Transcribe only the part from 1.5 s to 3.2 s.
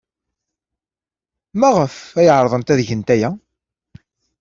Maɣef ay ɛerḍent ad gent